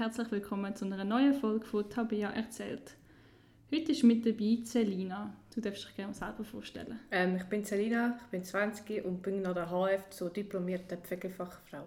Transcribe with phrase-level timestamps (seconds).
[0.00, 2.96] herzlich willkommen zu einer neuen Folge von Tabea erzählt.
[3.70, 5.36] Heute ist mit dabei Celina.
[5.54, 6.98] Du darfst dich gerne selber vorstellen.
[7.10, 11.86] Ähm, ich bin Celina, ich bin 20 und bin an der HF zur diplomierten Pflegefachfrau.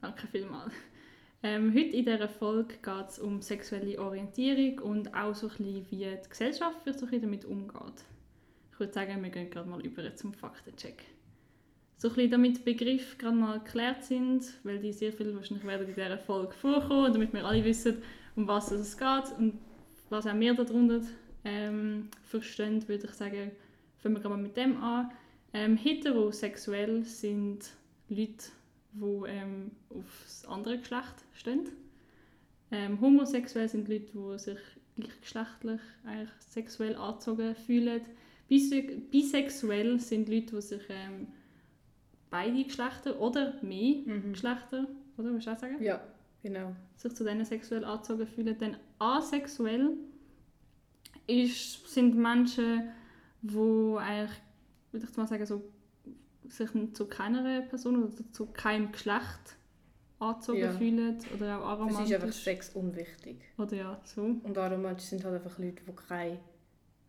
[0.00, 0.72] Danke vielmals.
[1.42, 5.90] Ähm, heute in dieser Folge geht es um sexuelle Orientierung und auch so ein bisschen,
[5.90, 8.04] wie die Gesellschaft so ein damit umgeht.
[8.70, 11.02] Ich würde sagen, wir gehen gerade mal über zum Faktencheck.
[11.98, 15.66] So ein bisschen damit die Begriffe gerade mal geklärt sind, weil die sehr viel wahrscheinlich
[15.66, 17.96] werden in dieser Folge vorkommen, damit wir alle wissen,
[18.36, 19.58] um was es geht und
[20.08, 21.00] was auch wir darunter
[21.44, 23.50] ähm, verstehen, würde ich sagen,
[23.98, 25.10] fangen wir gerade mal mit dem an.
[25.52, 27.72] Ähm, heterosexuell sind
[28.08, 28.44] Leute,
[28.92, 31.68] die ähm, auf das andere Geschlecht stehen.
[32.70, 34.58] Ähm, homosexuell sind Leute, die sich
[34.96, 35.80] gleichgeschlechtlich
[36.38, 38.02] sexuell angezogen fühlen.
[38.46, 41.26] Bise bisexuell sind Leute, die sich ähm,
[42.30, 44.32] beide Geschlechter oder mehr mhm.
[44.32, 45.82] Geschlechter, oder willst du auch sagen?
[45.82, 46.00] Ja,
[46.42, 46.74] genau.
[46.96, 48.56] Sich zu denen sexuell angezogen fühlen.
[48.58, 49.96] Dann asexuell
[51.26, 52.90] ist, sind Menschen,
[53.42, 54.38] die eigentlich,
[54.92, 55.64] würde ich mal sagen, so,
[56.46, 59.56] sich zu keiner Person oder zu keinem Geschlecht
[60.18, 60.72] angezogen ja.
[60.72, 62.04] fühlen oder auch aromantisch.
[62.04, 63.36] Es ist einfach Sex unwichtig.
[63.58, 64.22] Oder ja, so.
[64.22, 66.38] Und aromantisch sind halt einfach Leute, die keine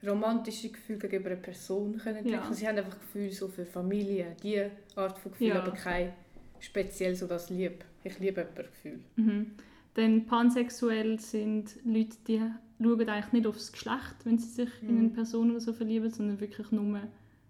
[0.05, 2.43] romantische Gefühle gegenüber einer Person können entwickeln.
[2.43, 2.53] Ja.
[2.53, 4.63] Sie haben einfach Gefühle so für Familie, die
[4.95, 5.61] Art von Gefühl, ja.
[5.61, 6.13] aber kein
[6.59, 7.83] speziell so das Lieb.
[8.03, 8.99] Ich liebe jemanden Gefühl.
[9.15, 9.51] Mhm.
[9.95, 12.41] Denn pansexuell sind Leute, die
[12.81, 14.89] schauen eigentlich nicht aufs Geschlecht, wenn sie sich mhm.
[14.89, 17.01] in eine Person oder so verlieben, sondern wirklich nur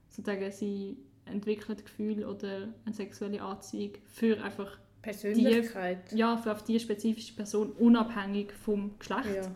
[0.09, 6.11] sozusagen sie entwickeln Gefühl oder eine sexuelle Anziehung für einfach Persönlichkeit.
[6.11, 9.35] Die, ja, für auf die spezifische Person unabhängig vom Geschlecht.
[9.35, 9.51] Ja.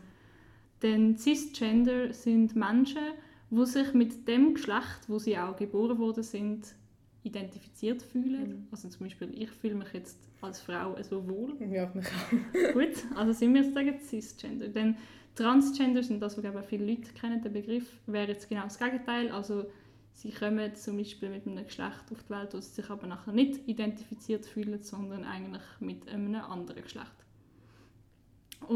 [0.84, 3.02] Denn Cisgender sind Menschen,
[3.50, 6.76] die sich mit dem Geschlecht, wo sie auch geboren worden sind,
[7.24, 8.50] identifiziert fühlen.
[8.50, 8.68] Mhm.
[8.72, 11.56] Also zum Beispiel, ich fühle mich jetzt als Frau so wohl.
[11.72, 12.74] Ja, mich auch.
[12.74, 14.68] Gut, also sind wir sozusagen Cisgender.
[14.68, 14.98] Denn
[15.36, 19.32] Transgender sind das, was glaube viele Leute kennen, der Begriff, wäre jetzt genau das Gegenteil.
[19.32, 19.66] Also
[20.12, 23.32] sie kommen zum Beispiel mit einem Geschlecht auf die Welt, das sie sich aber nachher
[23.32, 27.23] nicht identifiziert fühlen, sondern eigentlich mit einem anderen Geschlecht.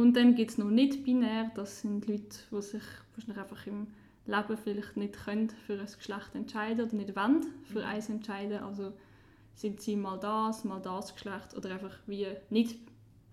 [0.02, 2.84] Und dann gibt es noch nicht binär, das sind Leute, die sich
[3.16, 3.88] wahrscheinlich einfach im
[4.28, 7.86] Leben vielleicht nicht können für ein Geschlecht entscheiden oder nicht wollen für mhm.
[7.86, 8.60] eins entscheiden.
[8.60, 8.94] Also
[9.56, 12.78] sind sie mal das, mal das Geschlecht oder einfach wie nicht,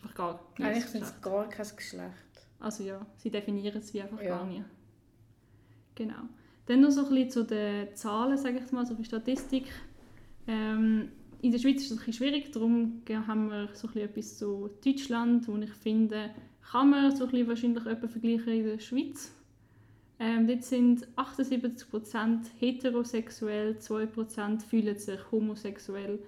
[0.01, 2.47] einfach gar nicht Eigentlich sind es gar kein Geschlecht.
[2.61, 4.39] Also ja, sie definieren es wie einfach ja.
[4.39, 4.65] gar nicht.
[5.97, 6.23] Genau.
[6.67, 9.67] Dann noch so ein bisschen zu den Zahlen, sage ich mal, so die Statistik.
[10.47, 11.11] Ähm,
[11.43, 14.71] in der Schweiz ist es ein bisschen schwierig, darum haben wir so ein etwas zu
[14.83, 16.31] Deutschland, wo ich finde,
[16.71, 19.33] kann man so ein wahrscheinlich etwa vergleichen in der Schweiz.
[20.19, 26.21] Ähm, dort sind 78% heterosexuell, 2% fühlen sich homosexuell,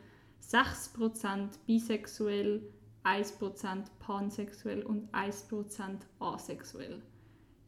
[0.43, 2.63] 6% bisexuell,
[3.05, 7.01] 1% pansexuell und 1% asexuell.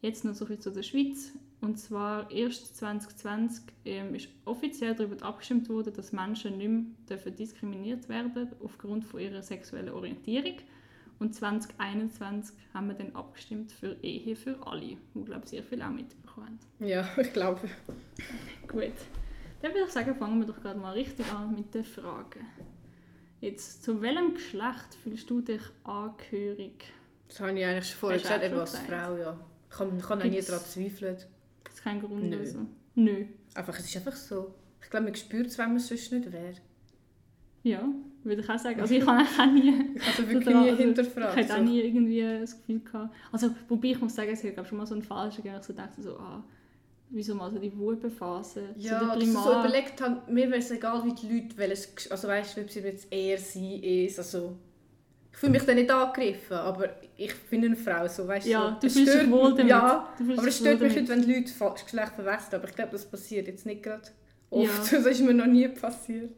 [0.03, 1.33] Jetzt noch so viel zu der Schweiz.
[1.61, 8.09] Und zwar erst 2020 ähm, ist offiziell darüber abgestimmt worden, dass Menschen nicht mehr diskriminiert
[8.09, 10.55] werden aufgrund von ihrer sexuellen Orientierung.
[11.19, 15.83] Und 2021 haben wir dann abgestimmt für Ehe für alle, wo glaube ich sehr viel
[15.83, 16.87] auch mitbekommen haben.
[16.87, 17.69] Ja, ich glaube.
[18.69, 18.93] Gut.
[19.61, 22.47] Dann würde ich sagen, fangen wir doch gerade mal richtig an mit den Fragen.
[23.41, 26.93] Jetzt, zu welchem Geschlecht fühlst du dich angehörig?
[27.29, 29.39] Das habe ich eigentlich schon vorher gesagt, etwas Frau, ja.
[29.71, 31.17] Ich kann, kann auch nie daran zweifeln.
[31.65, 32.31] Gibt es keinen Grund?
[32.31, 32.39] Nö.
[32.39, 32.67] Also?
[32.95, 33.27] Nö.
[33.55, 34.55] Einfach, es ist einfach so.
[34.83, 36.55] Ich glaube, man spürt es, wenn man es sonst nicht wäre.
[37.63, 37.89] Ja,
[38.25, 38.81] würde ich auch sagen.
[38.81, 39.95] Also ich habe auch nie...
[39.95, 41.39] Ich habe wirklich nie hinterfragt.
[41.39, 43.15] Ich hatte auch nie irgendwie das Gefühl gehabt...
[43.33, 45.73] Also, wobei ich muss sagen, es gab schon mal so einen Fall, wo ich so
[45.73, 46.43] dachte, so, ah,
[47.11, 48.71] wieso mal so die Wurbenphase.
[48.77, 52.11] Ja, so dass ich so überlegt habe, mir wäre es egal, wie die Leute welches,
[52.11, 54.57] also weißt ob sie jetzt er, sie ist, also
[55.33, 58.89] ich fühle mich dann nicht angegriffen, aber ich finde eine Frau so, weißt ja, so,
[58.89, 59.69] du fühlst dich wohl damit.
[59.69, 62.93] Ja, aber es stört mich nicht, wenn die Leute das Geschlecht verwechseln, aber ich glaube,
[62.93, 64.03] das passiert jetzt nicht gerade
[64.51, 64.99] oft, ja.
[64.99, 66.35] das ist mir noch nie passiert.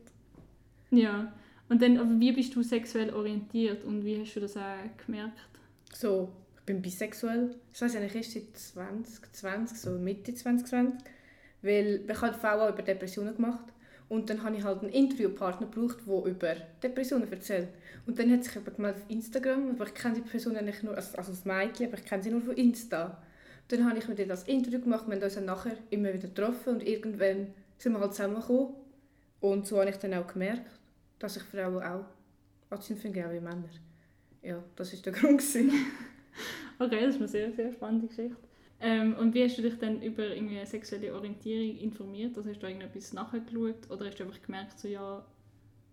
[0.91, 1.33] Ja,
[1.71, 5.39] und dann, aber wie bist du sexuell orientiert und wie hast du das auch gemerkt?
[5.95, 7.55] So, ich bin bisexuell.
[7.73, 11.01] Ich weiß nicht, erst seit 2020, so Mitte 2020.
[11.63, 13.65] Weil ich habe VA über Depressionen gemacht.
[14.09, 17.69] Und dann habe ich halt einen Interviewpartner gebraucht, der über Depressionen erzählt.
[18.05, 20.97] Und dann hat sich jemand gemeldet auf Instagram, aber ich kenne die Person eigentlich nur,
[20.97, 23.23] also, also das Mädchen, aber ich kenne sie nur von Insta.
[23.69, 26.27] Dann habe ich mit ihr das Interview gemacht, wir haben uns dann nachher immer wieder
[26.27, 28.75] getroffen und irgendwann sind wir halt zusammengekommen.
[29.41, 30.80] Und so habe ich dann auch gemerkt,
[31.21, 32.07] dass ich Frauen auch
[32.71, 33.69] anziehend finde, auch wie Männer.
[34.43, 35.43] Ja, das war der Grund.
[36.79, 38.37] okay, das ist eine sehr, sehr spannende Geschichte.
[38.83, 42.37] Ähm, und wie hast du dich dann über irgendwie sexuelle Orientierung informiert?
[42.37, 45.25] Also hast du irgendetwas nachgeschaut oder hast du einfach gemerkt, so ja,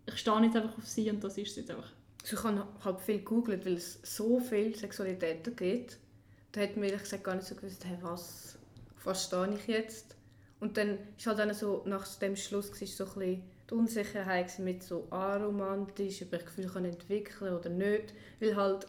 [0.05, 1.91] ich stehe jetzt einfach auf sie und das ist es jetzt einfach?
[2.23, 5.97] Also ich habe halt viel gegoogelt, weil es so viele Sexualitäten gibt.
[6.53, 8.57] Da hat mir ehrlich gesagt gar nicht so gewusst, hey, was
[8.95, 10.15] verstehe ich jetzt?
[10.61, 14.57] Und dann ist halt dann so, nach dem Schluss war so ein bisschen die Unsicherheit
[14.59, 18.13] mit so aromantisch, ob ich Gefühle kann entwickeln oder nicht.
[18.39, 18.87] Weil halt,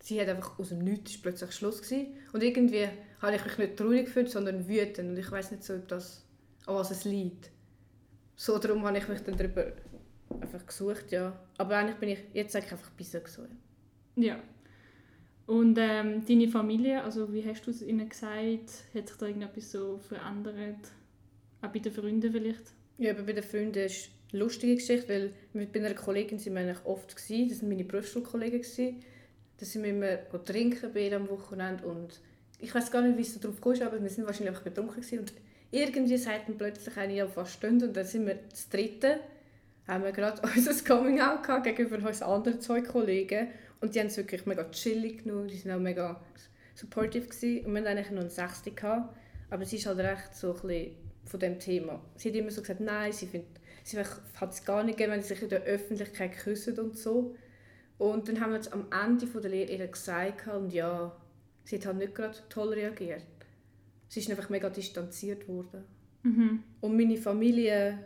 [0.00, 2.14] sie hat einfach aus dem Nichts plötzlich Schluss gewesen.
[2.32, 2.88] Und irgendwie
[3.20, 5.10] habe ich mich nicht traurig gefühlt, sondern wütend.
[5.10, 6.24] Und ich weiß nicht so, ob das,
[6.66, 7.50] an was es liegt.
[8.36, 9.72] So, darum habe ich mich dann darüber
[10.40, 11.38] einfach gesucht, ja.
[11.58, 13.50] Aber eigentlich bin ich, jetzt sage ich einfach bisexuell.
[14.16, 14.40] Ja.
[15.46, 18.84] Und ähm, deine Familie, also wie hast du es ihnen gesagt?
[18.94, 20.88] Hat sich da irgendetwas so verändert?
[21.60, 22.72] Auch bei den Freunden vielleicht?
[23.02, 26.76] Ja, aber bei den Freunden ist eine lustige Geschichte, weil mit einer Kollegin sind wir
[26.84, 27.48] oft gewesen.
[27.48, 29.02] Das waren meine Berufsschulkollegen gewesen.
[29.58, 32.20] Da sind wir immer trinken bei am Wochenende und
[32.60, 35.18] ich weiß gar nicht, wie es darauf kam, aber wir sind wahrscheinlich einfach betrunken gewesen.
[35.18, 35.32] und
[35.72, 39.18] irgendwie sagt dann plötzlich eine ja fast Stunde und dann sind wir das dritte
[39.88, 43.48] haben wir gerade unser Coming Out gehabt gegenüber unseren anderen zwei Kollegen
[43.80, 46.20] und die haben es wirklich mega chillig genommen, die waren auch mega
[46.76, 47.66] supportive gewesen.
[47.66, 49.12] und wir hatten eigentlich noch einen Sechste gehabt,
[49.50, 52.00] aber sie ist halt recht so ein bisschen von dem Thema.
[52.16, 53.48] Sie hat immer so gesagt, nein, sie, findet,
[53.84, 57.34] sie hat es gar nicht gegeben, wenn sie sich in der Öffentlichkeit küssen und so.
[57.98, 61.16] Und dann haben wir jetzt am Ende der Lehre ihr gesagt und ja,
[61.64, 63.22] sie hat halt nicht gerade toll reagiert.
[64.08, 65.84] Sie ist einfach mega distanziert worden.
[66.22, 66.62] Mhm.
[66.80, 67.98] Und meine Familie,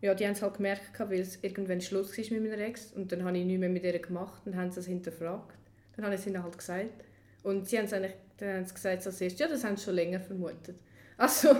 [0.00, 2.92] ja, die haben es halt gemerkt, weil es irgendwann Schluss war mit meiner Ex.
[2.92, 5.56] Und dann habe ich nichts mehr mit ihr gemacht und haben sie es hinterfragt.
[5.96, 7.04] Dann habe ich es ihnen halt gesagt.
[7.44, 9.84] Und sie haben es eigentlich dann haben sie gesagt als erstes, ja, das haben sie
[9.84, 10.76] schon länger vermutet.
[11.16, 11.50] Also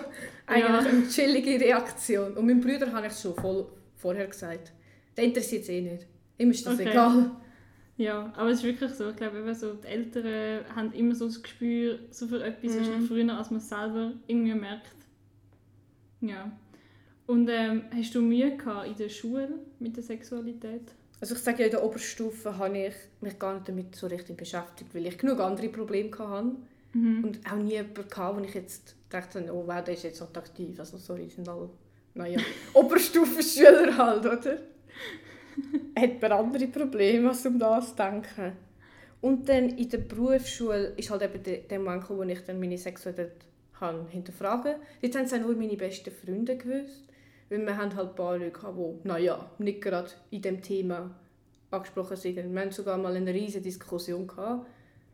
[0.47, 0.79] eigentlich ja.
[0.79, 2.37] eine chillige Reaktion.
[2.37, 3.67] Und meinem Bruder habe ich es schon voll
[3.97, 4.73] vorher gesagt.
[5.17, 6.07] Der interessiert es eh nicht.
[6.39, 6.91] Ihm ist das okay.
[6.91, 7.31] egal.
[7.97, 9.11] Ja, aber es ist wirklich so.
[9.11, 13.07] Ich glaube, eben so, die Eltern haben immer so das Gespür so für etwas, mhm.
[13.07, 14.97] früher, als man es selber irgendwie merkt.
[16.21, 16.51] Ja.
[17.29, 20.93] Und ähm, hast du Mühe gehabt in der Schule mit der Sexualität?
[21.25, 24.37] Also ich sage ja, in der Oberstufe habe ich mich gar nicht damit so richtig
[24.37, 26.53] beschäftigt, weil ich genug andere Probleme hatte.
[26.93, 27.25] Mhm.
[27.25, 30.79] Und auch nie jemanden hatte, wo ich jetzt dachte, oh wow, der ist jetzt attraktiv.
[30.79, 31.71] Also sorry, sind alle,
[32.13, 32.39] naja,
[32.75, 34.59] Oberstufenschüler halt, oder?
[35.99, 38.53] Hat man andere Probleme, als um das zu denken.
[39.23, 42.77] Und dann in der Berufsschule ist halt eben der, der Moment wo ich dann meine
[42.77, 43.47] Sexualität
[44.11, 44.75] hinterfragen.
[45.01, 47.05] Jetzt haben es auch nur meine besten Freunde gewusst.
[47.49, 51.15] Weil wir haben halt ein paar Leute gehabt, die, naja, nicht gerade in diesem Thema
[51.71, 52.37] angesprochen sind.
[52.37, 54.67] Wir hatten sogar mal eine riesige Diskussion gehabt,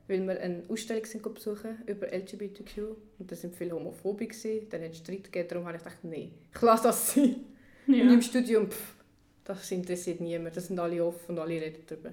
[0.09, 2.79] weil wir eine Ausstellung sind besuchen über LGBTQ
[3.19, 4.69] und da sind viele Homophobe gewesen.
[4.71, 7.37] Dann hat es Streit gegeben, darum habe ich gedacht, nein, ich lasse das sein.
[7.87, 8.05] Ja.
[8.05, 8.95] Und im Studium, pff,
[9.45, 12.13] das interessiert niemand, das sind alle offen und alle reden darüber.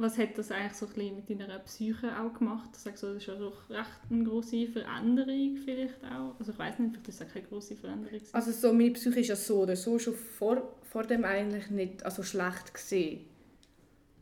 [0.00, 2.74] Was hat das eigentlich so ein mit deiner Psyche auch gemacht?
[2.74, 6.34] Sage so, das ist ja doch recht eine große Veränderung vielleicht auch.
[6.38, 8.20] Also ich weiß nicht, vielleicht ist es keine große Veränderung.
[8.32, 12.02] Also so, meine Psyche ist ja so oder so schon vor, vor dem eigentlich nicht
[12.02, 13.26] also schlecht gesehen.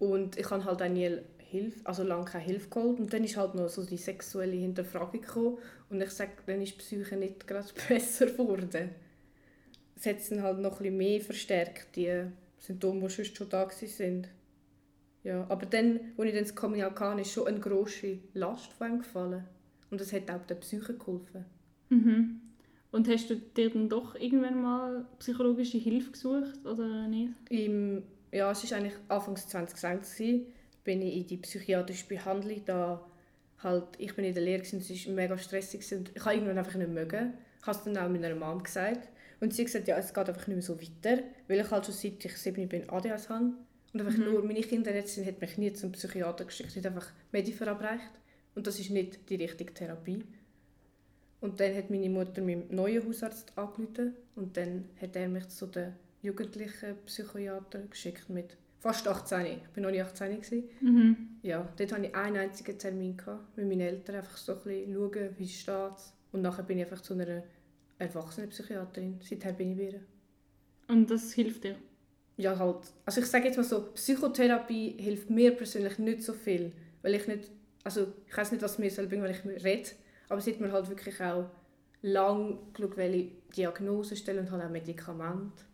[0.01, 2.99] Und ich habe halt nie Hilfe, also lange keine Hilfe geholt.
[2.99, 5.59] Und dann ist halt noch so die sexuelle Hinterfragung gekommen.
[5.91, 8.91] Und ich sage, dann ist die Psyche nicht gerade besser geworden.
[9.95, 12.25] Es hat dann halt noch ein bisschen mehr verstärkt, die
[12.59, 14.29] Symptome, die sonst schon da sind.
[15.25, 18.93] Ja, aber dann, als ich dann das Out hatte, ist schon eine grosse Last von
[18.93, 19.45] ihm gefallen.
[19.91, 21.45] Und das hat auch der Psyche geholfen.
[21.89, 22.41] Mhm.
[22.91, 27.33] Und hast du dir dann doch irgendwann mal psychologische Hilfe gesucht oder nicht?
[27.51, 30.47] Im, ja, es war eigentlich Anfangs 2020,
[30.85, 32.63] bin ich in die psychiatrische Behandlung.
[32.65, 33.05] Da
[33.63, 36.59] halt, ich bin in der Lehre, und es war mega stressig und ich habe irgendwann
[36.59, 37.35] einfach nicht mögen.
[37.61, 39.09] Ich habe es dann auch meiner Mom gesagt.
[39.41, 41.85] Und sie hat gesagt, ja, es geht einfach nicht mehr so weiter, weil ich halt
[41.85, 43.53] schon seit ich sieben bin ADHS habe.
[43.99, 44.33] Und einfach mhm.
[44.33, 46.71] nur meine Kinder jetzt sind, hat mich nie zum Psychiater geschickt.
[46.71, 48.13] Sie hat einfach Medi verabreicht.
[48.55, 50.25] Und das ist nicht die richtige Therapie.
[51.41, 55.67] Und dann hat meine Mutter meinem neuen Hausarzt angerufen und dann hat er mich zu
[55.67, 59.47] den jugendlichen Psychiater geschickt mit fast 18.
[59.47, 60.65] Ich war noch nicht 18.
[60.81, 61.17] Mhm.
[61.43, 64.95] Ja, dort hatte ich einen einzigen Termin gehabt, mit meinen Eltern, einfach so ein bisschen
[64.95, 66.13] schauen, wie es steht.
[66.33, 67.43] Und nachher bin ich einfach zu einer
[67.99, 69.21] erwachsenen Psychiaterin.
[69.21, 70.01] Seither bin ich wieder.
[70.89, 71.77] Und das hilft dir?
[72.39, 76.73] Ja halt, also ich sage jetzt mal so, Psychotherapie hilft mir persönlich nicht so viel,
[77.03, 77.51] weil ich nicht,
[77.85, 79.91] also ich weiß nicht, was mir soll bringen, weil ich rede,
[80.29, 81.47] aber es hat mir halt wirklich auch
[82.01, 85.65] lang geschaut, welche Diagnosen stellen und halt auch Medikamente,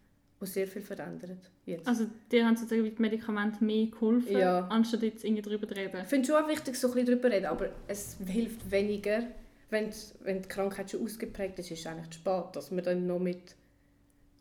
[0.40, 1.86] die sehr viel verändern jetzt.
[1.86, 4.66] Also dir haben sozusagen mit Medikamenten mehr geholfen, ja.
[4.68, 6.00] anstatt jetzt irgendwie darüber zu reden?
[6.02, 9.22] Ich finde es schon wichtig, so ein bisschen darüber zu reden, aber es hilft weniger,
[9.68, 9.90] wenn,
[10.22, 13.18] wenn die Krankheit schon ausgeprägt ist, ist es eigentlich zu spät, dass man dann noch
[13.18, 13.54] mit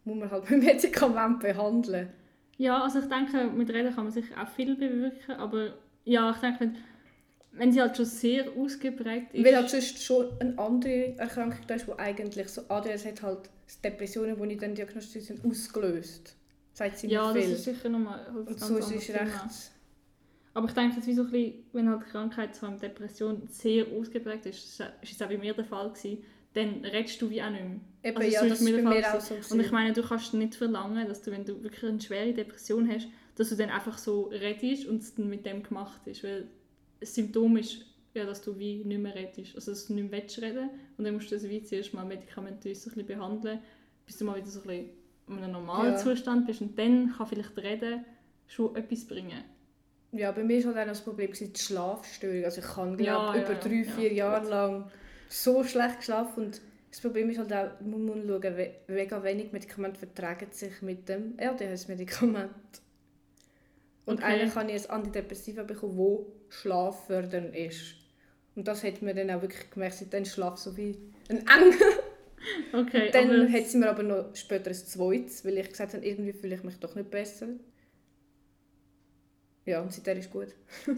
[0.05, 2.09] muss man halt mit Medikamenten behandeln.
[2.57, 5.73] Ja, also ich denke, mit Reden kann man sich auch viel bewirken, aber
[6.05, 6.77] ja, ich denke, wenn,
[7.53, 9.45] wenn sie halt schon sehr ausgeprägt ist...
[9.45, 13.49] Weil halt sonst schon eine andere Erkrankung da ist, die eigentlich so ADS hat halt
[13.83, 16.35] Depressionen, die nicht dann diagnostiziert sind, ausgelöst.
[16.73, 17.41] sagt sie Ja, viel.
[17.41, 19.71] das ist sicher nochmal Und so ist es recht...
[20.55, 23.41] Aber ich denke, jetzt wie so ein bisschen, wenn halt die Krankheit, vor allem Depression,
[23.49, 27.29] sehr ausgeprägt ist, das ist jetzt auch bei mir der Fall gewesen, dann redest du
[27.29, 27.79] wie auch nicht mehr.
[28.03, 29.35] Eben, Also, ja, das ist bei mir auch so.
[29.53, 32.89] Und ich meine, du kannst nicht verlangen, dass du, wenn du wirklich eine schwere Depression
[32.89, 36.23] hast, dass du dann einfach so redest und es dann mit dem gemacht ist.
[36.23, 36.47] Weil
[36.99, 39.55] das Symptom ist ja, dass du wie nicht mehr redest.
[39.55, 42.05] Also dass du nicht mehr willst reden und dann musst du das wie zuerst mal
[42.05, 43.59] medikamentös ein bisschen behandeln,
[44.05, 44.89] bis du mal wieder so ein bisschen
[45.29, 45.97] in einem normalen Ja.
[45.97, 48.05] Zustand bist und dann kann vielleicht Reden
[48.47, 49.43] schon etwas bringen.
[50.11, 52.45] Ja, bei mir war halt auch das Problem die Schlafstörung.
[52.45, 53.59] Also ich kann glaube ja, über ja.
[53.59, 54.91] drei, Ja, vier Jahre lang
[55.29, 56.61] so schlecht geschlafen und
[56.91, 61.09] das Problem ist halt auch, man muss schauen, we- mega wenig Medikamente vertragen sich mit
[61.09, 62.51] dem ADHS-Medikament.
[64.05, 64.23] Und Okay.
[64.25, 67.95] eigentlich habe ich ein Antidepressiva bekommen, wo schlaffördernd ist.
[68.55, 70.97] Und das hat mir dann auch wirklich gemerkt, seitdem schlafe so wie
[71.29, 71.79] ein Engel.
[72.73, 76.05] Okay, Dann aber hat sie mir aber noch später ein zweites, weil ich gesagt habe,
[76.05, 77.47] irgendwie fühle ich mich doch nicht besser.
[79.65, 80.47] Ja, und seitdem ist gut.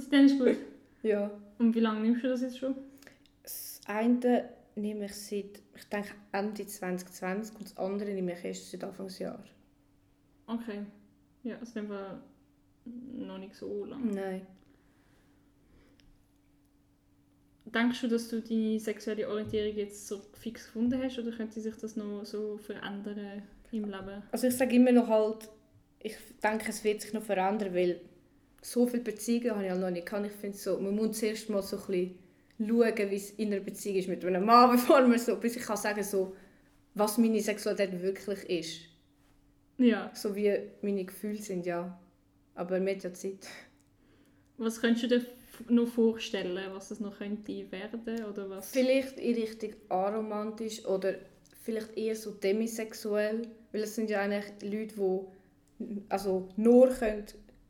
[0.09, 0.57] dann ist gut.
[1.03, 1.29] Ja.
[1.59, 2.73] Und wie lange nimmst du das jetzt schon?
[3.85, 8.71] Das eine nehme ich seit, ich denke, Ende 2020 und das andere nehme ich erst
[8.71, 9.43] seit Anfangsjahr.
[10.47, 10.85] Okay.
[11.43, 12.21] Ja, in dem Fall
[12.85, 14.11] noch nicht so lange.
[14.11, 14.47] Nein.
[17.65, 21.75] Denkst du, dass du deine sexuelle Orientierung jetzt so fix gefunden hast oder könnte sich
[21.75, 24.23] das noch so verändern im Leben?
[24.31, 25.49] Also ich sage immer noch halt,
[25.99, 28.01] ich denke, es wird sich noch verändern, weil
[28.61, 30.09] so viele Beziehungen habe ich halt noch nicht.
[30.11, 32.24] Ich finde so, man muss zuerst mal so ein bisschen
[32.59, 35.63] schauen, wie es in einer Beziehung ist mit einem Mann, bevor man so, bis ich
[35.63, 36.35] kann sagen so,
[36.93, 38.81] was meine Sexualität wirklich ist.
[39.77, 40.11] Ja.
[40.13, 41.99] So wie meine Gefühle sind, ja.
[42.55, 43.47] Aber mit der Zeit.
[44.57, 45.25] Was könntest du dir
[45.69, 48.71] noch vorstellen, was das noch könnte werden oder was?
[48.71, 51.15] Vielleicht in Richtung aromantisch oder
[51.63, 57.25] vielleicht eher so demisexuell, weil es sind ja eigentlich Leute, die also nur können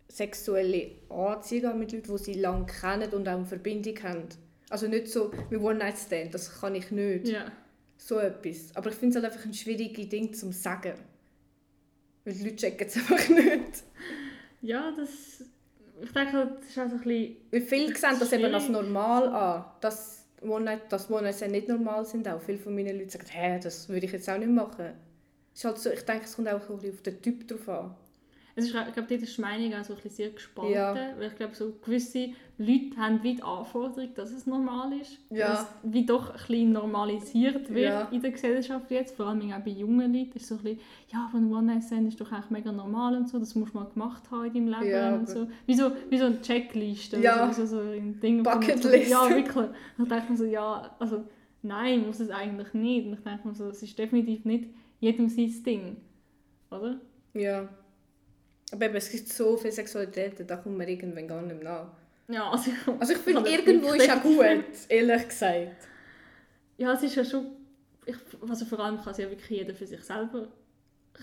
[0.08, 4.28] sexuelle Anziehung haben mit Leuten, die sie lange kennen und auch eine Verbindung haben.
[4.70, 7.28] Also nicht so wie One-Night-Stand, das kann ich nicht.
[7.28, 7.52] Ja.
[7.98, 8.76] So etwas.
[8.76, 10.94] Aber ich finde es halt einfach ein schwieriges Ding zum Sagen.
[12.24, 13.84] Weil die Leute checken es einfach nicht.
[14.62, 15.44] Ja, das...
[16.02, 17.38] Ich denke, das ist auch so ein bisschen...
[17.52, 19.66] Weil viele Das sehen ist das eben als normal an.
[19.82, 22.28] Dass One-Night dass One-Night nicht normal sind.
[22.28, 24.94] Auch viele von meinen Leuten sagen, hä, das würde ich jetzt auch nicht machen.
[25.54, 27.96] Ist halt so, ich denke, es kommt auch ein bisschen auf den Typ drauf an.
[28.58, 30.74] Es ist, ich glaube, dort ist die Meinung auch so ein bisschen sehr gespalten.
[30.74, 30.96] Ja.
[30.96, 35.18] Weil ich glaube, so gewisse Leute haben wie die Anforderung, dass es normal ist.
[35.30, 35.48] Ja.
[35.50, 38.08] Dass es wie doch ein bisschen normalisiert wird Ja.
[38.12, 39.18] in der Gesellschaft jetzt.
[39.18, 40.80] Vor allem auch bei jungen Leuten ist so ein bisschen,
[41.12, 43.40] ja, von One-Night-Stand ist doch eigentlich mega normal und so.
[43.40, 45.48] Das musst du mal gemacht haben in deinem Leben Ja, und so.
[45.66, 47.20] Wie so, wie so eine Checkliste.
[47.20, 47.44] Ja.
[47.44, 48.42] Oder so, so ein Ding.
[48.42, 49.12] Bucketlist.
[49.12, 49.68] ja, wirklich.
[49.98, 51.26] Da denke ich mir so, ja, also
[51.62, 53.06] nein, muss es eigentlich nicht.
[53.08, 54.70] Und ich denke mir so, es ist definitiv nicht
[55.02, 55.98] jedem sein Ding.
[56.72, 57.02] Oder?
[57.34, 57.68] Ja.
[58.76, 61.88] Aber eben, es gibt so viele Sexualitäten, da kommt man irgendwann gar nicht mehr nach.
[62.28, 64.22] Ja, also ich, Also ich finde, irgendwo ist wirklich.
[64.22, 65.88] gut, ehrlich gesagt.
[66.78, 67.46] Ja, es ist ja schon.
[68.06, 68.18] Ich,
[68.48, 70.50] also vor allem kann es ja wirklich jeder für sich selber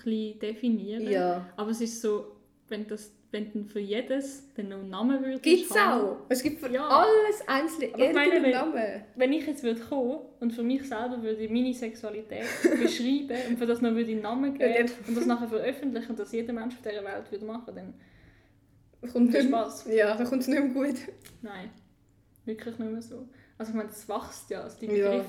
[0.05, 1.07] ein definieren.
[1.07, 1.47] Ja.
[1.55, 2.37] Aber es ist so,
[2.69, 6.17] wenn das wenn du für jedes noch einen Namen würdest Gibt es auch.
[6.29, 6.87] Es gibt für Ja.
[6.87, 9.03] alles einzelne Aber ich meine, irgendeinen wenn- Namen.
[9.15, 12.43] Wenn ich jetzt würde kommen und für mich selber würde meine Sexualität
[12.79, 16.09] beschreiben und für das noch würde einen Namen Ja, geben dann- und das nachher veröffentlichen
[16.11, 17.93] und das jeder Mensch auf dieser Welt würde machen, dann
[19.11, 19.87] Kommt mehr, Spaß.
[19.93, 20.95] ja, da kommt es nicht mehr gut.
[21.41, 21.71] Nein,
[22.45, 23.27] wirklich nicht mehr so.
[23.57, 25.09] Also ich meine, das wächst ja, also die Ja.
[25.09, 25.25] Begriff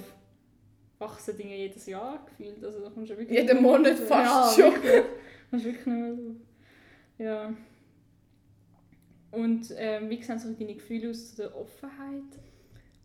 [0.99, 2.63] wachsen Dinge jedes Jahr gefühlt.
[2.65, 4.75] Also da kommst du wirklich Jeden Monat fast ja, schon.
[4.75, 5.05] Wirklich.
[5.51, 6.37] Das ist wirklich nicht mehr so.
[7.19, 7.53] Ja.
[9.35, 12.23] Und ähm, wie sehen so deine Gefühle aus zu der Offenheit?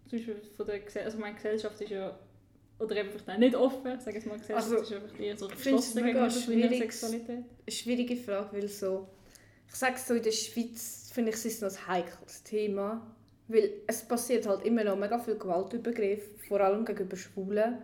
[0.08, 2.18] Zum Beispiel von der Gesellschaft, also meine Gesellschaft ist ja,
[2.80, 5.20] oder eben vielleicht auch nicht offen, ich sage jetzt mal, die Gesellschaft Also, ist einfach
[5.20, 6.78] eher so ich es geschlossen gegenüber schwierig.
[6.80, 7.30] Sexualität.
[7.38, 9.08] Eine schwierige Frage, weil so,
[9.68, 13.16] ich sage so, in der Schweiz finde ich es ist noch ein heikles Thema,
[13.48, 17.78] weil es passiert halt immer noch mega viel Gewaltübergriff, vor allem gegenüber Schwulen.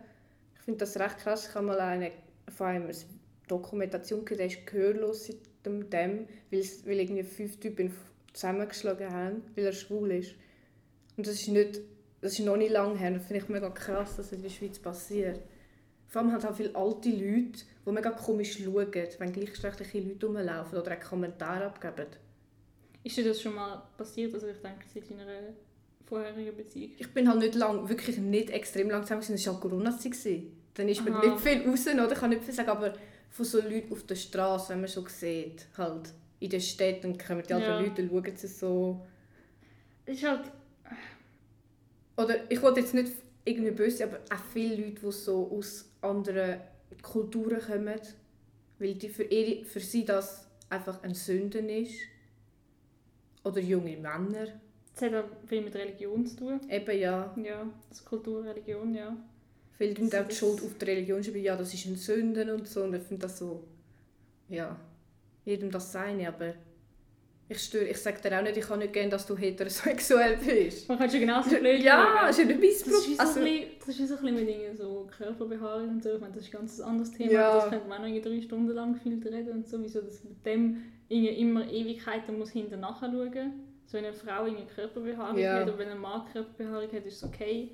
[0.57, 1.47] Ich finde das recht krass.
[1.49, 2.11] Ich habe mal eine,
[2.55, 2.95] von einem eine
[3.47, 7.93] Dokumentation gesehen, der ist gehörlos seit dem, weil, es- weil irgendwie fünf Typen
[8.35, 10.35] zusammengeschlagen haben, weil er schwul ist.
[11.17, 11.79] Und das ist nicht,
[12.21, 13.11] das ist noch nicht lange her.
[13.11, 15.39] Das finde ich mega krass, dass das in der Schweiz passiert.
[16.07, 20.79] Vor allem halt auch viele alte Leute, die mega komisch schauen, wenn gleichgeschlechtliche Leute rumlaufen
[20.79, 22.07] oder auch Kommentare abgeben.
[23.03, 24.33] Ist dir das schon mal passiert?
[24.33, 25.53] Also ich denke, seit deiner
[26.05, 26.91] vorherigen Beziehung?
[26.97, 30.43] Ich bin halt nicht lang, wirklich nicht extrem lang zusammen, es war halt Corona-Zeit.
[30.73, 31.25] Dann ist man Aha.
[31.25, 32.11] nicht viel raus, oder?
[32.11, 32.93] ich kann nicht viel sagen, aber
[33.29, 37.43] von so Leuten auf der Straße, wenn man so sieht, halt in den Städten, kommen
[37.47, 37.79] die alten Ja.
[37.79, 39.05] Leute und schauen sie so.
[40.05, 40.51] Es ist halt...
[42.17, 43.11] Oder ich wollte jetzt nicht
[43.43, 46.61] irgendwie böse, aber auch viele Leute, die so aus anderen
[47.01, 47.99] Kulturen kommen,
[48.79, 51.95] weil die für, ihre, für sie das einfach ein Sünden ist.
[53.43, 54.47] Oder junge Männer.
[54.93, 56.61] Das hat auch viel mit Religion zu tun.
[56.69, 57.35] Eben ja.
[57.43, 59.15] Ja, das ist Kultur, Religion, ja.
[59.77, 62.67] Viele tun auch die Schuld auf die Religion schreiben, ja, das ist ein Sünden und
[62.67, 62.83] so.
[62.83, 63.63] Und ich finde das so,
[64.47, 64.79] ja,
[65.45, 66.53] jedem das seine, aber
[67.47, 70.89] ich störe, ich sage dir auch nicht, ich kann nicht gehen, dass du heterosexuell bist.
[70.89, 73.15] Man kann schon genauso blöd Ja, ist ja nicht mein Das ist, Problem.
[73.15, 76.15] so Also, ein bisschen, das ist so ein bisschen mit Dingen, so Körperbehaarung und so.
[76.15, 77.31] Ich meine, das ist ein ganz anderes Thema.
[77.31, 77.55] Ja.
[77.55, 79.79] Das könnte man auch drei Stunden lang gefühlt reden und so.
[79.83, 83.53] Wieso das mit dem immer Ewigkeiten muss hinter nachher schauen.
[83.85, 85.57] So wenn eine Frau eine Körperbehaarung Ja.
[85.59, 87.69] hat oder wenn ein Mann Körperbehaarung hat, ist es okay.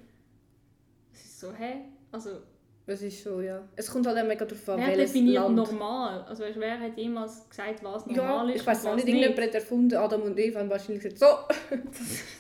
[1.14, 1.86] Es ist so, hä?
[2.12, 2.42] Also,
[2.88, 3.62] es ist so, ja.
[3.76, 5.56] Es kommt halt auch mega darauf an, wer definiert Land.
[5.56, 6.24] normal?
[6.24, 9.42] Also weißt, wer hat jemals gesagt, was Ja, normal ist ich weiß auch nicht, irgendjemand
[9.42, 11.76] hat erfunden, Adam und Eva haben wahrscheinlich gesagt, so.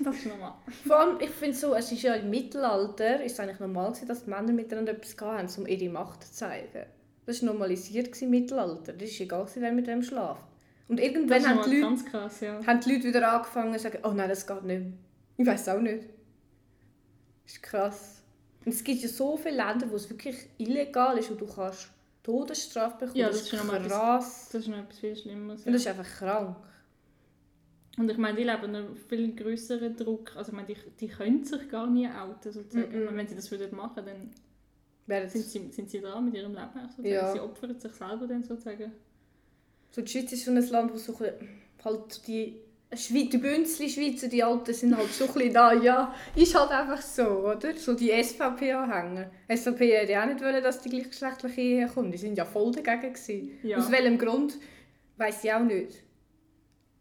[0.03, 0.53] Das ist normal.
[0.85, 4.07] Vor allem, ich finde so, es ist ja im Mittelalter, ist es eigentlich normal gewesen,
[4.07, 6.85] dass die Männer miteinander etwas hatten, um ihre Macht zu zeigen.
[7.25, 8.93] Das war normalisiert im Mittelalter.
[8.93, 10.43] Das ist egal, wer mit dem schlaft.
[10.87, 12.59] Und Das irgendwann haben die, Leute, ganz krass, ja.
[12.65, 14.91] haben die Leute wieder angefangen zu sagen, oh nein, das geht nicht mehr.
[15.37, 16.03] Ich weiß auch nicht.
[17.43, 18.20] Das ist krass.
[18.63, 21.89] Und es gibt ja so viele Länder, wo es wirklich illegal ist und du kannst
[22.23, 23.15] Todesstrafe bekommen.
[23.17, 24.49] Ja, das, das ist schon mal etwas- krass.
[24.51, 25.65] Das ist noch etwas viel Schlimmeres.
[25.65, 26.55] Und das ist einfach krank.
[27.97, 30.35] Und ich meine, die leben einen viel größeren Druck.
[30.35, 33.01] Also ich meine, die, die können sich gar nie outen, sozusagen.
[33.01, 33.07] Mhm.
[33.07, 34.31] Und wenn sie das würden machen, dann
[35.07, 37.09] Wäre sind sie, sind sie dran mit ihrem Leben, sozusagen.
[37.09, 37.33] Ja.
[37.33, 38.91] Sie opfern sich selber dann sozusagen.
[39.89, 42.61] So, die Schweiz ist so ein Land, wo so halt die,
[42.93, 45.73] die Bünzli-Schweizer, die Alten, sind halt so ein bisschen da.
[45.73, 47.73] Ja, ist halt einfach so, oder?
[47.75, 49.31] So die SVP-Anhänger.
[49.47, 52.13] SVP hätte ja auch nicht wollen, dass die gleichgeschlechtliche Ehe kommt.
[52.13, 53.51] Die sind ja voll dagegen gewesen.
[53.63, 53.77] Ja.
[53.77, 54.57] Aus welchem Grund,
[55.17, 56.03] weiß ich auch nicht.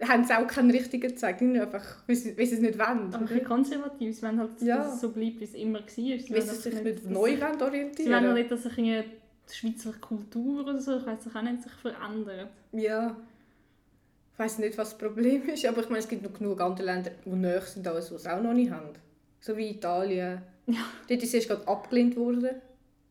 [0.09, 3.13] Haben sie auch keinen richtigen gezeigt, nicht einfach, weil sie, weil sie es nicht wollen.
[3.13, 4.23] Aber ein konservativ.
[4.23, 4.79] Wollen halt, Ja.
[4.79, 5.89] dass es so bleibt, wie es immer war.
[5.89, 8.15] Sie Weil wollen sie halt sich nicht, nicht neu wollen Sie wollen orientieren.
[8.15, 9.05] halt nicht, dass sich die
[9.53, 12.49] Schweizer Kultur oder so, ich weiß auch nicht, sich verändert.
[12.73, 13.17] Ja.
[14.41, 16.87] Ich weiß nicht, was das Problem ist, aber ich meine, es gibt noch genug andere
[16.87, 18.89] Länder, die näher sind als es auch noch nicht haben.
[19.39, 20.41] So wie Italien.
[20.67, 20.79] Ja.
[21.07, 22.49] Dort ist erst gerade abgelehnt worden.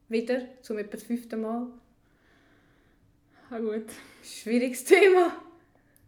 [0.08, 1.68] Wieder, zum etwa das fünfte Mal.
[3.52, 3.86] Ah gut.
[4.24, 5.36] Schwieriges Thema.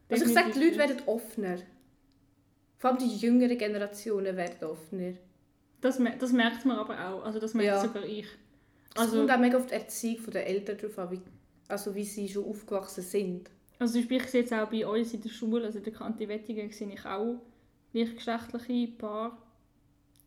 [0.10, 1.58] Also ich sage, die Leute werden offener.
[2.80, 5.14] Vor allem die jüngeren Generationen werden offener.
[5.82, 7.24] Das, das merkt man aber auch.
[7.24, 7.80] Also das merkt Ja.
[7.80, 8.26] sogar ich.
[8.96, 11.22] Es Also, kommt auch mega auf die Erziehung der Eltern drauf an, wie,
[11.68, 13.52] also wie sie schon aufgewachsen sind.
[13.82, 15.94] Also zum Beispiel, ich sehe jetzt auch bei uns in der Schule, also in der
[15.94, 17.42] Kante Wettigen, sehe ich auch
[17.92, 19.32] gleichgeschlechtliche Paare,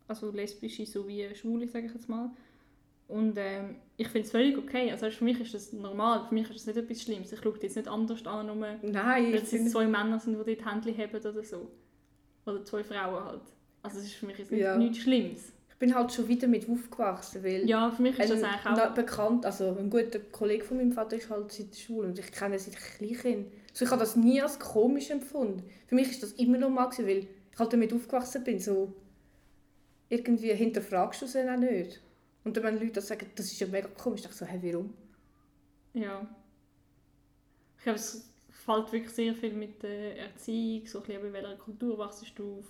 [0.09, 2.31] also lesbische sowie schwule, sage ich jetzt mal.
[3.07, 4.91] Und ähm, ich finde es völlig okay.
[4.91, 7.33] Also für mich ist das normal, für mich ist das nicht etwas Schlimmes.
[7.33, 9.71] Ich schaue jetzt nicht anders an, nur weil Nein, ich es finde...
[9.71, 11.71] zwei Männer sind, die dort Händchen haben oder so.
[12.47, 13.43] Oder zwei Frauen halt.
[13.83, 14.77] Also es ist für mich jetzt nicht, Ja.
[14.77, 15.53] nichts Schlimmes.
[15.85, 17.69] Ich bin halt schon wieder mit aufgewachsen, weil...
[17.69, 18.95] Ja, für mich ist das eigentlich auch...
[18.95, 22.33] bekannt, also ein guter Kollege von meinem Vater ist halt seit der Schule und ich
[22.33, 23.53] kenne ihn seit Kleinkind.
[23.75, 25.63] So, ich habe das nie als komisch empfunden.
[25.87, 28.61] Für mich ist das immer normal gewesen, weil ich halt damit aufgewachsen bin.
[28.61, 28.95] So,
[30.09, 32.01] irgendwie hinterfragst du es dann auch nicht.
[32.45, 34.95] Und dann, wenn Leute das sagen, das ist ja mega komisch, ich so, hey, warum?
[35.93, 36.27] Ja.
[37.77, 41.57] Ich glaube, es fällt wirklich sehr viel mit der Erziehung, so ein bisschen, in welcher
[41.57, 42.65] Kultur wachst du auf,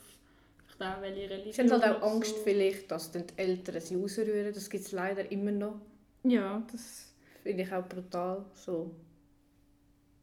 [0.80, 1.52] auch welche Religion.
[1.52, 2.42] Sie haben halt auch Angst so.
[2.42, 4.52] vielleicht, dass dann die Eltern sie rausrühren.
[4.52, 5.80] Das gibt es leider immer noch.
[6.22, 7.12] Ja, das...
[7.42, 8.44] Finde ich auch brutal.
[8.54, 8.90] So.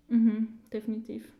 [0.08, 1.32] Mhm, definitiv.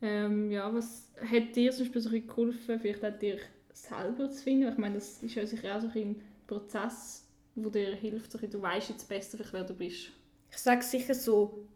[0.00, 3.38] Ähm, ja, was hat dir zum Beispiel so ein bisschen geholfen, vielleicht auch dir
[3.72, 4.68] selber zu finden?
[4.72, 8.62] Ich meine, das ist ja sicher auch so ein Prozess, der dir hilft, so du
[8.62, 10.10] weißt jetzt besser, wer du bist.
[10.50, 11.66] Ich sage sicher so,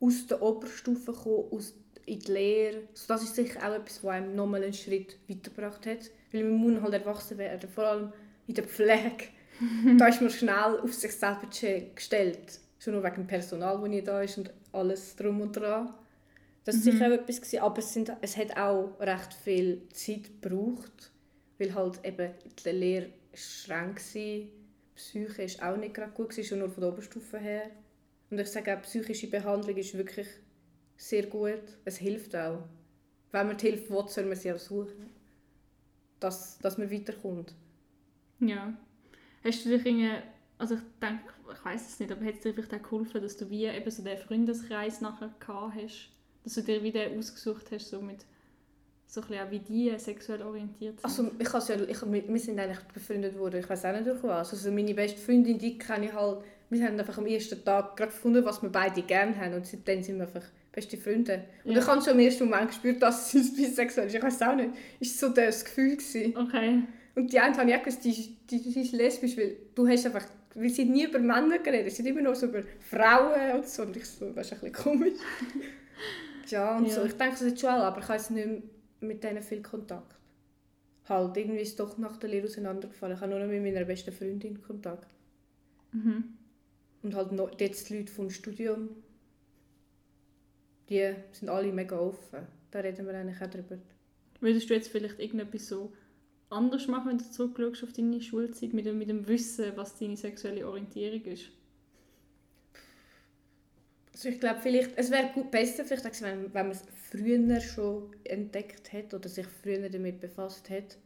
[0.00, 1.74] aus der Oberstufe kommen, aus,
[2.08, 2.82] in die Lehre.
[2.94, 6.10] So, das ist sicher auch etwas, was einem nochmal einen Schritt weitergebracht hat.
[6.32, 8.12] Weil man muss halt erwachsen werden, vor allem
[8.46, 9.24] in der Pflege.
[9.98, 12.60] da ist man schnell auf sich selber ge- gestellt.
[12.78, 15.92] Schon nur wegen dem Personal, das nicht da ist und alles drum und dran.
[16.64, 20.24] Das war sicher auch etwas, gewesen, aber es, sind, es hat auch recht viel Zeit
[20.40, 21.10] gebraucht,
[21.58, 22.30] weil halt eben
[22.64, 24.48] die Lehre streng war.
[24.94, 27.70] Psyche war auch nicht gerade gut, gewesen, schon nur von der Oberstufe her.
[28.30, 30.26] Und ich sage auch, psychische Behandlung ist wirklich
[30.98, 31.62] sehr gut.
[31.84, 32.64] Es hilft auch.
[33.30, 35.10] Wenn man die Hilfe will, soll man sie auch suchen.
[36.20, 37.54] Dass, dass man weiterkommt.
[38.40, 38.74] Ja.
[39.44, 40.10] Hast du dich irgendwie,
[40.58, 43.36] also ich denke, ich weiß es nicht, aber hat es dir vielleicht auch geholfen, dass
[43.36, 46.10] du wie eben so den Freundeskreis nachher gehabt hast?
[46.42, 48.24] Dass du dir wieder ausgesucht hast, so mit
[49.06, 51.04] so ein bisschen wie die sexuell orientiert sind?
[51.04, 54.06] Also ich has ja, ich, wir wir sind eigentlich befreundet worden, ich weiß auch nicht
[54.06, 54.52] durch was.
[54.52, 58.10] Also meine beste Freundin, die kenne ich halt, wir haben einfach am ersten Tag gerade
[58.10, 60.44] gefunden, was wir beide gerne haben und seitdem sind wir einfach
[60.78, 61.44] beste Freunde.
[61.64, 61.78] Und Ja.
[61.80, 64.14] ich habe schon im ersten Moment gespürt, dass sie bisexuell ist.
[64.14, 64.70] Ich weiß auch nicht.
[65.00, 66.36] Ist so das Gefühl gewesen.
[66.36, 66.82] Okay.
[67.14, 70.06] Und die eine habe ich auch gewusst, die, die, die ist lesbisch, weil du hast
[70.06, 73.66] einfach, wir sind nie über Männer geredet, wir sind immer nur so über Frauen und
[73.68, 73.82] so.
[73.82, 75.14] Und ich so, das ist ein bisschen komisch.
[76.50, 76.94] Ja, und Ja.
[76.94, 77.04] so.
[77.04, 78.62] Ich denke, es ist schon auch, aber ich habe jetzt nicht mehr
[79.00, 80.14] mit denen viel Kontakt.
[81.06, 83.16] Halt, irgendwie ist es doch nach der Lehre auseinandergefallen.
[83.16, 85.08] Ich habe nur noch mit meiner besten Freundin Kontakt.
[85.92, 86.24] Mhm.
[87.02, 88.88] Und halt noch, jetzt die Leute vom Studium,
[90.88, 92.46] die sind alle mega offen.
[92.70, 93.78] Da reden wir eigentlich auch drüber.
[94.40, 95.92] Würdest du jetzt vielleicht irgendetwas so
[96.50, 100.16] anders machen, wenn du zurückschaust auf deine Schulzeit, mit dem, mit dem Wissen, was deine
[100.16, 101.50] sexuelle Orientierung ist?
[104.12, 108.10] Also ich glaube, vielleicht, es wäre gut besser, vielleicht, wenn, wenn man es früher schon
[108.24, 110.98] entdeckt hat oder sich früher damit befasst hat.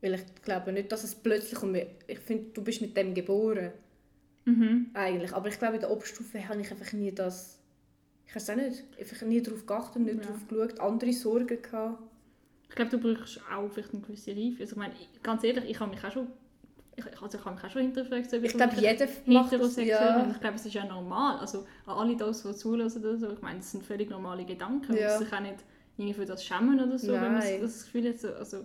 [0.00, 1.78] Weil ich glaube nicht, dass es plötzlich kommt.
[2.06, 3.72] Ich finde, du bist mit dem geboren.
[4.44, 4.90] Mhm.
[4.94, 5.32] Eigentlich.
[5.32, 7.60] Aber ich glaube, in der Oberstufe habe ich einfach nie das...
[8.26, 8.84] Ich weiß auch nicht.
[8.98, 10.22] Einfach nie darauf geachtet, nicht Ja.
[10.22, 10.80] darauf geschaut.
[10.80, 12.02] Andere Sorgen gehabt.
[12.68, 14.56] Ich glaube, du brauchst auch vielleicht eine gewisse Reife.
[14.62, 16.26] Also ich meine, ganz ehrlich, ich habe mich auch schon,
[16.96, 19.86] ich, also ich habe mich auch schon hinterfragt, ob Ich glaube, jeder heterosexuell bin.
[19.88, 20.28] Ja.
[20.32, 21.38] Ich glaube, es ist ja normal.
[21.38, 24.88] Also an alle das, die zulassen oder so, ich meine, das sind völlig normale Gedanken.
[24.92, 25.10] Man Ja.
[25.10, 25.56] muss sich auch nicht
[25.96, 27.60] irgendwie für das schämen oder so, wenn man Nein.
[27.60, 28.18] das Gefühl hat.
[28.18, 28.64] So, also,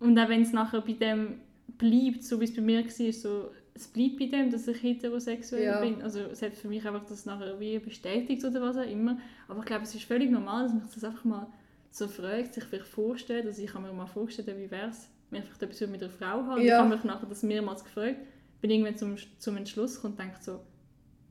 [0.00, 1.40] und auch wenn es nachher bei dem
[1.78, 5.64] bleibt, so wie es bei mir war, so, es bleibt bei dem, dass ich heterosexuell
[5.64, 5.80] Ja.
[5.80, 6.00] bin.
[6.02, 9.18] Also selbst für mich einfach das nachher wie bestätigt oder was auch immer.
[9.48, 11.46] Aber ich glaube, es ist völlig normal, dass man sich das einfach mal
[11.90, 13.46] so fragt, sich vielleicht vorstellt.
[13.46, 16.10] Also ich habe mir mal vorgestellt, wie wäre es, wenn ich vielleicht etwas mit einer
[16.10, 16.62] Frau habe.
[16.62, 16.64] Ja.
[16.66, 18.16] Ich habe mich nachher das mehrmals gefragt,
[18.60, 20.60] bin irgendwann zum, zum Entschluss gekommen und denke so,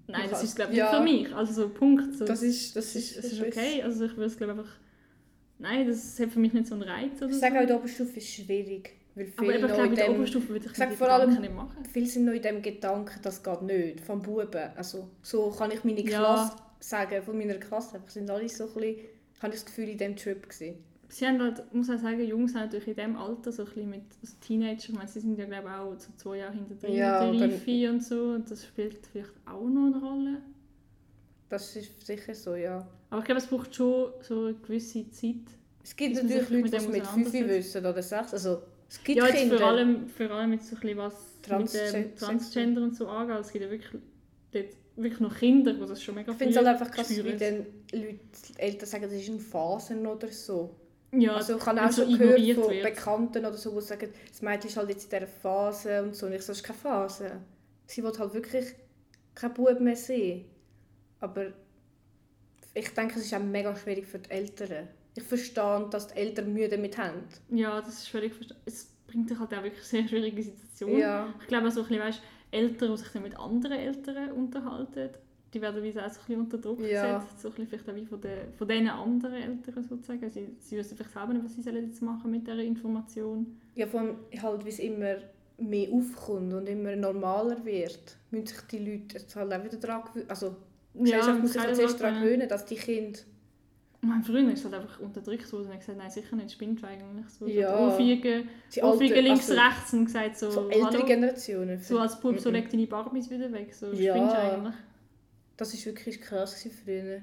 [0.08, 1.00] nein, das kann- ist glaube ich ja.
[1.04, 1.36] nicht für mich.
[1.36, 2.14] Also so Punkt.
[2.16, 3.82] So, Das ist, das ist, ist, es ist okay.
[3.84, 4.72] Also ich würde es glaube einfach,
[5.58, 7.62] nein, das hat für mich nicht so einen Reiz Ich sage auch, so.
[7.62, 8.92] in der Oberstufe ist schwierig.
[9.16, 10.12] Weil Aber viele eben, ich glaube, in der.
[10.12, 11.84] Oberstufe würde ich Ich sag vor allem- nicht machen.
[11.92, 14.70] Viele sind noch in dem Gedanken, das geht nicht, vom Buben.
[14.76, 16.20] Also, so kann ich meine Ja.
[16.20, 17.96] Klasse sagen, von meiner Klasse.
[17.96, 18.96] Einfach sind alle so ein bisschen,
[19.42, 20.76] habe ich das Gefühl, in diesem Trip gewesen.
[21.08, 23.90] Sie haben halt, muss auch sagen, Jungs sind natürlich in diesem Alter so ein bisschen
[23.90, 26.76] mit also Teenager, ich meine, sie sind ja glaube ich auch so zwei Jahre hinter
[26.76, 30.42] drin Ja, mit Reife und so und das spielt vielleicht auch noch eine Rolle.
[31.48, 32.86] Das ist sicher so, ja.
[33.12, 35.36] Aber ich glaube, es braucht schon so eine gewisse Zeit.
[35.84, 37.50] Es gibt natürlich Leute, mit die es mit 5 auseinandersetzt.
[37.76, 38.34] wissen oder 6.
[38.34, 39.58] Also, es gibt ja, jetzt Kinder.
[39.58, 43.08] vor allem, vor allem jetzt so ein bisschen was Transgen- mit dem Transgender und so
[43.08, 43.38] angeht.
[43.40, 44.02] Es gibt ja wirklich,
[44.52, 47.16] dort wirklich noch Kinder, die das schon mega ich finde es halt einfach krass, wie
[47.16, 47.38] spüren.
[47.40, 47.66] dann
[48.02, 48.20] Leute,
[48.58, 50.76] Eltern sagen, das ist in Phasen oder so.
[51.12, 52.84] Ja, Also ich habe auch so schon gehört von wird.
[52.84, 56.26] Bekannten oder so, die sagen, das Mädchen ist halt jetzt in dieser Phase und so.
[56.26, 57.32] Und ich so, das ist keine Phase.
[57.86, 58.66] Sie will halt wirklich
[59.34, 60.46] kein Bub mehr sehen.
[61.20, 61.48] Aber
[62.74, 64.88] ich denke, es ist auch mega schwierig für die Eltern.
[65.16, 67.24] Ich verstehe, dass die Eltern Mühe damit haben.
[67.50, 68.74] Ja, das ist völlig verständlich.
[68.74, 70.98] Es bringt dich halt auch wirklich sehr schwierige Situationen.
[71.00, 71.34] Ja.
[71.42, 75.10] Ich glaube auch so ein bisschen, weißt, Eltern, die sich dann mit anderen Eltern unterhalten,
[75.54, 77.18] die werden wie auch so ein bisschen unter Druck Ja.
[77.20, 77.40] gesetzt.
[77.42, 80.30] So ein bisschen vielleicht auch wie von, den, von diesen anderen Eltern sozusagen.
[80.30, 83.58] Sie, sie wissen vielleicht selber nicht, was sie sollen jetzt machen mit dieser Information.
[83.76, 85.16] Ja, vor allem halt, wie es immer
[85.58, 90.04] mehr aufkommt und immer normaler wird, müssen sich die Leute jetzt halt auch wieder daran
[90.04, 90.30] gewöhnen.
[90.30, 90.56] Also,
[90.94, 92.26] die Gesellschaft muss sich halt zuerst daran Frage.
[92.26, 93.20] gewöhnen, dass die Kinder...
[94.08, 96.88] Mein Freund ist halt einfach unterdrückt worden und hat gesagt, nein, sicher nicht, spinnst du
[96.88, 97.26] eigentlich.
[97.30, 97.76] So, Ja.
[97.78, 98.46] so Ohrfeigen
[98.82, 101.80] alte- links, also, rechts und gesagt so, So ältere hallo, Generationen.
[101.80, 102.56] so als Bub, so Mhm.
[102.56, 104.14] leg deine Barbies wieder weg, so Ja.
[104.16, 104.74] spinnst du eigentlich.
[105.58, 107.22] Das war wirklich krass früher.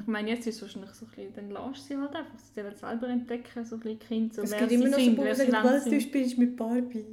[0.00, 2.60] Ich meine, jetzt ist es wahrscheinlich so ein bisschen, dann lässt sie halt einfach, sie
[2.60, 5.34] sollen selber entdecken, so ein bisschen Kind, so es gibt immer noch so Buben, die
[5.34, 7.04] sagen, was, du spielst mit Barbie.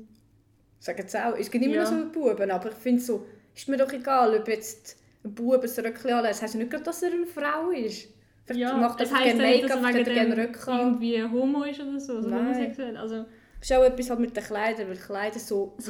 [0.80, 1.36] Sagen sie auch.
[1.38, 1.84] Es gibt immer Ja.
[1.84, 5.62] noch so Buben, aber ich finde so, ist mir doch egal, ob jetzt ein Bub
[5.64, 6.32] ein Röckchen anlegt.
[6.34, 8.08] Das heisst ja nicht gerade, dass er eine Frau ist.
[8.56, 10.80] Ja, macht einfach dass Make-up, hat Röckchen an.
[10.80, 12.40] irgendwie homo ist oder so, also Nein.
[12.48, 12.98] homosexuell.
[12.98, 13.26] Also,
[13.60, 15.74] Das ist auch etwas halt mit den Kleidern, weil Kleider so...
[15.78, 15.88] Das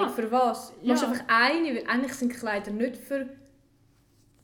[0.00, 0.12] haben.
[0.14, 0.72] für was?
[0.80, 0.92] Du Ja.
[0.94, 3.26] machst einfach eine, weil eigentlich sind Kleider nicht für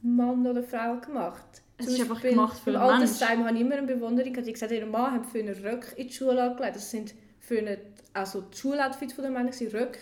[0.03, 1.63] Mann oder Frau gemacht.
[1.77, 4.47] Es Zum ist einfach gemacht für Im einen Altersheim habe ich immer eine Bewunderung gehabt,
[4.49, 6.77] die gesagt ihre Mann haben für einen Röck in die Schule angelegt.
[6.77, 7.79] Das sind für eine,
[8.15, 9.99] also die Schuloutfits der Männer waren Röcke.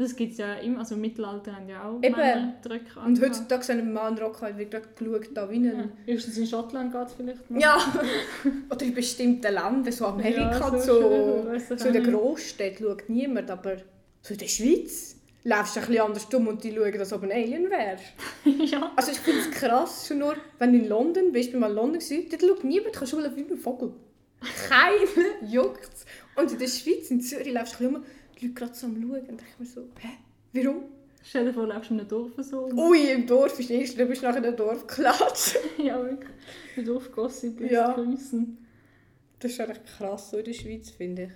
[0.00, 2.16] Das gibt es ja immer, also im Mittelalter haben ja auch Eben.
[2.16, 5.84] Männer Drücke Und heutzutage sind ein Mann Rock halt gerade geschaut, da wie Ja.
[6.06, 7.60] in Schottland geht es vielleicht noch.
[7.60, 7.78] Ja.
[8.70, 11.44] Oder in bestimmten Ländern, so Amerika, Ja, so,
[11.76, 12.04] so in den.
[12.04, 13.76] Großstädten schaut niemand, aber
[14.22, 17.20] so in der Schweiz läufst du ein bisschen anders dumm und die schauen, als ob
[17.20, 18.04] du ein Alien wärst.
[18.72, 18.92] ja.
[18.96, 21.76] Also ich finde es krass, schon nur, wenn du in London bist, ich mal in
[21.76, 23.92] London gewesen, dort schaut niemand, kannst du wie ein Vogel.
[24.68, 25.90] Keiner juckt
[26.36, 28.04] Und in der Schweiz, in Zürich, läufst du ein bisschen rum,
[28.40, 30.08] die Leute gerade so am Schauen, und ich mir so, hä,
[30.52, 30.84] warum?
[31.22, 32.66] Stell dir vor, du lebst in einem Dorf so.
[32.72, 35.56] Ui, im Dorf ist nichts, du bist nachher in der Dorfklatsch.
[35.78, 36.30] ja, wirklich.
[36.76, 37.92] Ein Dorfgossip lässt Ja.
[37.92, 38.56] grüßen.
[39.38, 41.30] Das ist eigentlich krass so in der Schweiz, finde ich.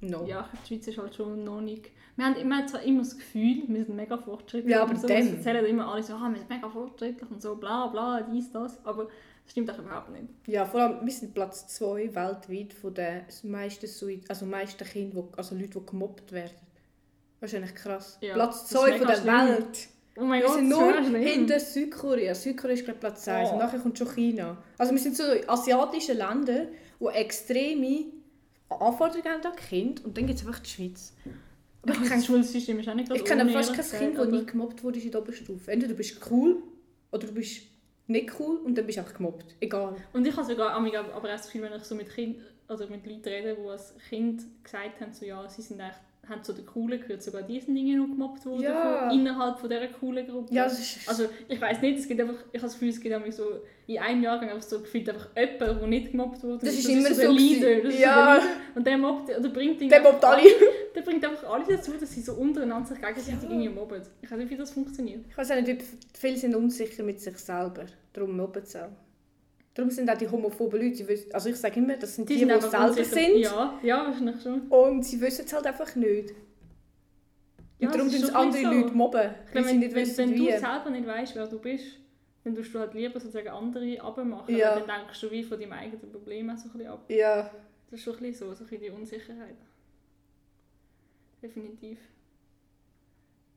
[0.00, 0.24] No.
[0.26, 1.90] Ja, die Schweiz ist halt schon noch nicht...
[2.16, 4.72] Wir haben, wir haben zwar immer das Gefühl, wir sind mega fortschrittlich.
[4.72, 7.40] Ja, aber so, dann- Es erzählen immer alle so, ah, wir sind mega fortschrittlich und
[7.42, 8.84] so, bla bla, dies, das.
[8.84, 10.24] Aber das stimmt auch überhaupt nicht.
[10.46, 15.16] Ja, vor allem, wir sind Platz 2 weltweit von den meisten, Sui- also meisten Kindern,
[15.16, 16.54] wo, also Leute, die gemobbt werden.
[17.40, 18.18] Wahrscheinlich krass.
[18.20, 19.34] Ja, Platz das ist 2 von der schlimm.
[19.34, 19.88] Welt.
[20.16, 22.34] Oh mein Wir Gott, sind nur hinter Südkorea.
[22.34, 23.52] Südkorea ist gerade Platz 1 Oh.
[23.52, 24.56] und nachher kommt schon China.
[24.76, 26.66] Also wir sind so asiatische Länder,
[27.00, 28.06] die extreme
[28.70, 31.14] Anforderungen an Kind und dann gibt es einfach die Schweiz.
[31.82, 34.36] Aber ich Das kenne, Schulsystem ist auch nicht ich kenne fast kein Kind, das nie
[34.38, 35.70] aber- gemobbt wurde in der Oberstufe.
[35.70, 36.62] Entweder du bist cool
[37.10, 37.62] oder du bist
[38.06, 39.54] nicht cool und dann bist du einfach gemobbt.
[39.60, 39.96] Egal.
[40.12, 43.28] Und ich habe sogar aber das Gefühl, wenn ich so mit kind, also mit Leuten
[43.28, 47.00] rede, die als Kind gesagt haben, so, ja, sie sind echt, haben zu den Coolen
[47.00, 49.08] gehört, sogar die sind irgendwie noch gemobbt worden Ja.
[49.08, 50.54] von, innerhalb von dieser coolen Gruppe.
[50.54, 51.08] Ja, das ist...
[51.08, 53.44] Also ich weiß nicht, es gibt einfach, ich habe das Gefühl, es gibt einfach so
[53.86, 56.66] in einem Jahrgang einfach so gefühlt einfach jemanden, der nicht gemobbt wurde.
[56.66, 57.82] Das ist der immer der so Leader.
[57.82, 58.14] Das ist Ja.
[58.14, 58.60] so der Leader.
[58.74, 60.42] Und der mobbt, oder bringt der mobbt alle.
[60.94, 63.48] der bringt einfach alle dazu, dass sie so untereinander sich gegenseitig Ja.
[63.50, 64.02] irgendwie mobben.
[64.22, 65.24] Ich weiß nicht, wie das funktioniert.
[65.30, 67.86] Ich weiß auch nicht, viele sind unsicher mit sich selber.
[68.12, 68.88] Darum mobben sie auch.
[69.78, 72.32] Darum sind auch die homophoben Leute, die wissen, also ich sage immer, das sind die,
[72.34, 74.62] die, sind einfach selber sind Ja, ja, wahrscheinlich schon.
[74.62, 76.34] und sie wissen es halt einfach nicht.
[77.78, 80.02] Ja, und darum tun schon andere bisschen Leute mobben, Ich weil sie wenn, nicht wenn,
[80.02, 80.50] wissen, wenn du wie.
[80.58, 81.86] selber nicht weißt, wer du bist,
[82.42, 84.56] dann tust du halt lieber sozusagen andere abmachen.
[84.56, 84.74] Ja.
[84.74, 87.04] weil Dann denkst du wie von deinem eigenen Problem auch so ein bisschen ab.
[87.08, 87.48] Ja,
[87.88, 89.58] Das ist schon ein bisschen so, so ein bisschen die Unsicherheit.
[91.40, 91.98] Definitiv.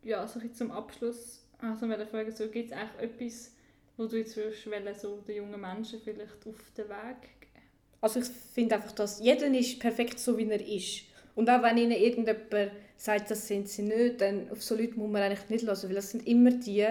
[0.03, 1.47] Ja, so ein bisschen zum Abschluss.
[1.57, 3.55] Also, ich fragen, so, gibt es eigentlich etwas,
[4.01, 7.41] wo du jetzt würdest, wollen, so den jungen Menschen vielleicht auf den Weg geben?
[8.01, 11.03] also ich finde einfach, dass jeder ist perfekt so, wie er ist.
[11.35, 15.09] Und auch wenn ihnen irgendjemand sagt, das sind sie nicht, dann auf so Leute muss
[15.09, 16.85] man eigentlich nicht hören, weil das sind immer die,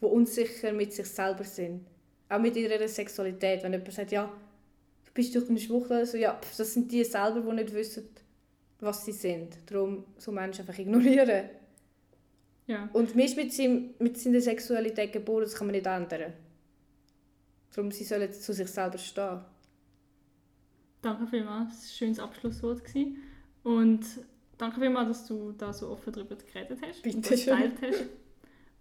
[0.00, 1.86] die unsicher mit sich selber sind.
[2.28, 3.62] Auch mit ihrer Sexualität.
[3.62, 7.02] Wenn jemand sagt, ja, du bist durch eine Schwuchtel, also, ja, pff, das sind die
[7.04, 8.08] selber, die nicht wissen,
[8.78, 9.56] was sie sind.
[9.66, 11.48] Darum so Menschen einfach ignorieren.
[12.66, 12.88] Ja.
[12.92, 16.32] Und mir ist mit, seinem, mit seiner Sexualität geboren, das kann man nicht ändern.
[17.74, 19.40] Darum sie sollen zu sich selber stehen.
[21.02, 22.84] Danke vielmals, das war ein schönes Abschlusswort.
[22.84, 23.16] Gewesen.
[23.62, 24.04] Und
[24.58, 27.56] danke vielmals, dass du da so offen darüber geredet hast und Bitte das schön.
[27.56, 28.04] geteilt hast.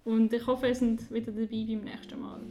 [0.03, 2.41] Und ich hoffe, ihr seid wieder dabei beim nächsten Mal.